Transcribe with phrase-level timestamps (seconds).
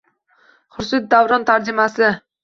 [0.77, 2.09] Xurshid Davron tarjimasi